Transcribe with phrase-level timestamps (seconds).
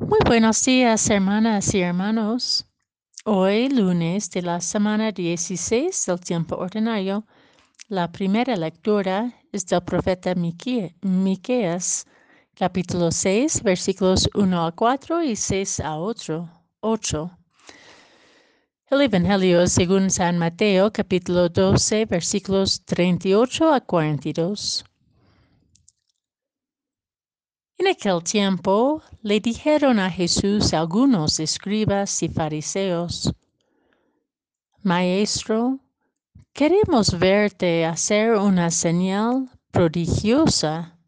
[0.00, 2.64] Muy buenos días, hermanas y hermanos.
[3.24, 7.26] Hoy, lunes de la semana 16 del tiempo ordinario,
[7.88, 12.06] la primera lectura es del profeta Miqueas,
[12.54, 16.48] capítulo 6, versículos 1 a 4 y 6 a 8.
[18.90, 24.84] El Evangelio según San Mateo, capítulo 12, versículos 38 a 42.
[27.80, 33.32] En aquel tiempo le dijeron a Jesús algunos escribas y fariseos,
[34.82, 35.78] Maestro,
[36.52, 40.98] queremos verte hacer una señal prodigiosa.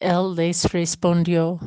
[0.00, 1.60] Él les respondió,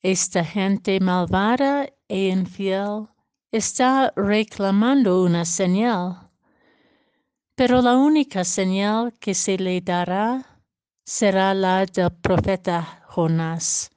[0.00, 3.08] Esta gente malvada e infiel
[3.52, 6.30] está reclamando una señal,
[7.54, 10.57] pero la única señal que se le dará
[11.08, 13.90] será la del profeta Jonás.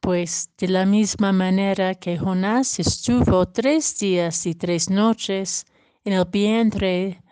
[0.00, 5.64] Pues de la misma manera que Jonás estuvo tres días y tres noches
[6.04, 7.22] en el vientre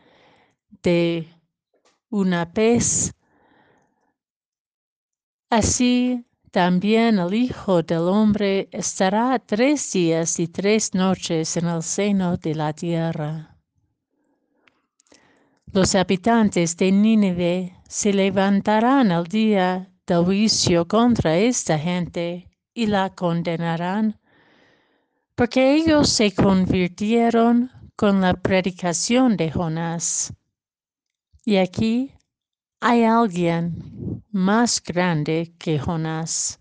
[0.84, 1.28] de
[2.10, 3.12] una pez,
[5.50, 12.36] así también el Hijo del Hombre estará tres días y tres noches en el seno
[12.36, 13.53] de la tierra.
[15.74, 23.10] Los habitantes de Nínive se levantarán al día del juicio contra esta gente y la
[23.12, 24.20] condenarán,
[25.34, 30.32] porque ellos se convirtieron con la predicación de Jonás.
[31.44, 32.12] Y aquí
[32.78, 36.60] hay alguien más grande que Jonás.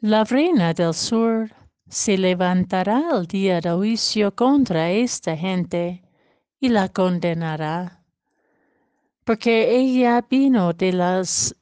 [0.00, 1.50] La reina del sur
[1.88, 6.02] se levantará al día del juicio contra esta gente
[6.60, 8.04] y la condenará,
[9.24, 11.54] porque ella vino de los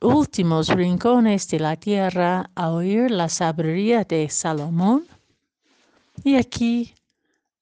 [0.00, 5.06] últimos rincones de la tierra a oír la sabiduría de Salomón.
[6.24, 6.94] Y aquí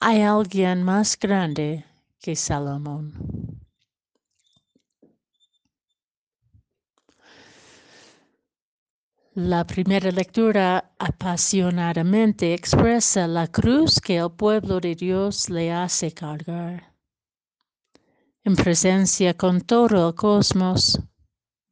[0.00, 1.84] hay alguien más grande
[2.20, 3.55] que Salomón.
[9.38, 16.94] La primera lectura apasionadamente expresa la cruz que el pueblo de Dios le hace cargar.
[18.44, 20.98] En presencia con todo el cosmos,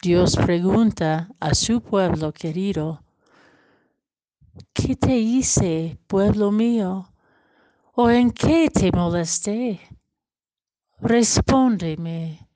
[0.03, 3.03] Dios pregunta a su pueblo querido,
[4.75, 7.15] ¿qué te hice, pueblo mío?
[7.95, 9.81] ¿O en qué te molesté?
[11.01, 12.47] Respóndeme.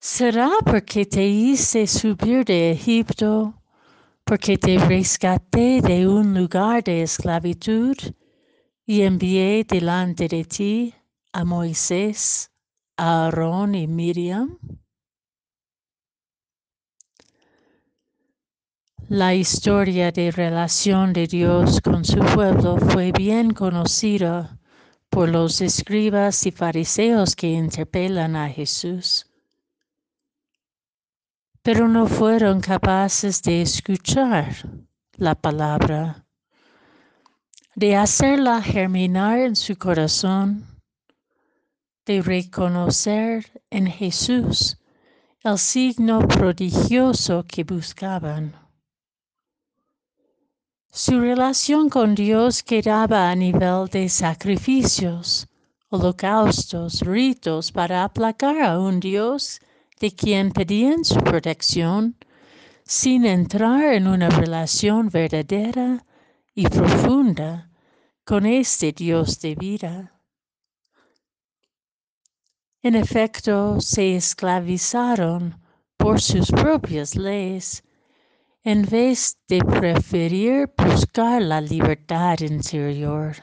[0.00, 3.59] ¿Será porque te hice subir de Egipto?
[4.30, 7.96] Porque te rescaté de un lugar de esclavitud
[8.86, 10.94] y envié delante de ti
[11.32, 12.48] a Moisés,
[12.96, 14.56] a Aarón y Miriam?
[19.08, 24.60] La historia de relación de Dios con su pueblo fue bien conocida
[25.08, 29.29] por los escribas y fariseos que interpelan a Jesús
[31.62, 34.54] pero no fueron capaces de escuchar
[35.16, 36.24] la palabra,
[37.74, 40.66] de hacerla germinar en su corazón,
[42.06, 44.78] de reconocer en Jesús
[45.42, 48.54] el signo prodigioso que buscaban.
[50.90, 55.46] Su relación con Dios quedaba a nivel de sacrificios,
[55.88, 59.60] holocaustos, ritos para aplacar a un Dios
[60.00, 62.16] de quien pedían su protección
[62.84, 66.04] sin entrar en una relación verdadera
[66.54, 67.70] y profunda
[68.24, 70.20] con este Dios de vida.
[72.82, 75.60] En efecto, se esclavizaron
[75.98, 77.84] por sus propias leyes
[78.62, 83.36] en vez de preferir buscar la libertad interior.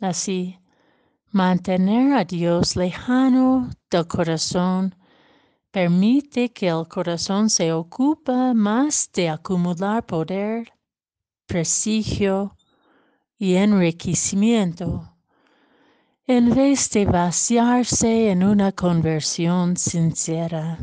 [0.00, 0.58] Así,
[1.30, 4.94] Mantener a Dios lejano del corazón
[5.70, 10.72] permite que el corazón se ocupe más de acumular poder,
[11.46, 12.56] prestigio
[13.36, 15.18] y enriquecimiento,
[16.26, 20.78] en vez de vaciarse en una conversión sincera.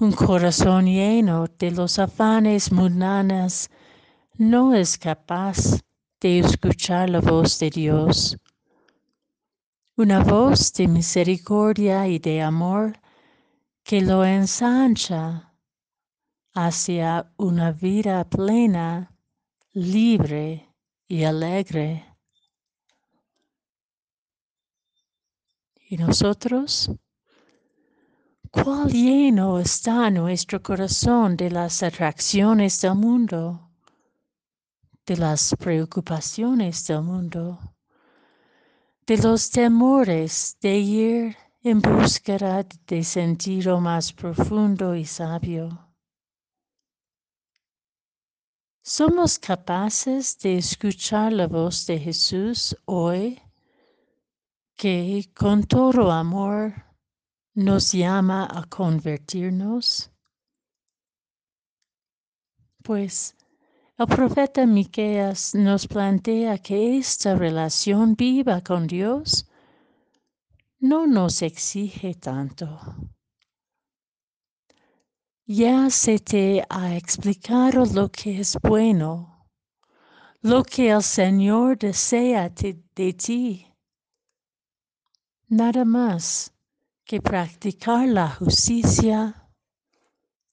[0.00, 3.70] Un corazón lleno de los afanes mundanos
[4.36, 5.85] no es capaz
[6.26, 8.36] de escuchar la voz de Dios,
[9.96, 12.98] una voz de misericordia y de amor
[13.84, 15.54] que lo ensancha
[16.52, 19.14] hacia una vida plena,
[19.72, 20.74] libre
[21.06, 22.04] y alegre.
[25.88, 26.90] ¿Y nosotros?
[28.50, 33.65] ¿Cuál lleno está nuestro corazón de las atracciones del mundo,
[35.06, 37.58] de las preocupaciones del mundo,
[39.06, 45.86] de los temores de ir en búsqueda de sentido más profundo y sabio?
[48.82, 53.40] ¿Somos capaces de escuchar la voz de Jesús hoy
[54.76, 56.74] que con todo amor
[57.54, 60.10] nos llama a convertirnos?
[62.82, 63.35] Pues
[63.98, 69.48] el profeta Miqueas nos plantea que esta relación viva con Dios
[70.80, 72.78] no nos exige tanto.
[75.46, 79.46] Ya se te ha explicado lo que es bueno,
[80.42, 83.66] lo que el Señor desea de ti.
[85.48, 86.52] Nada más
[87.02, 89.48] que practicar la justicia,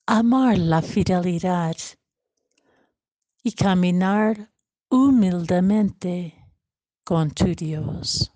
[0.06, 1.76] amar la fidelidad
[3.44, 4.50] y caminar
[4.90, 6.34] humildemente
[7.04, 8.33] con tu Dios.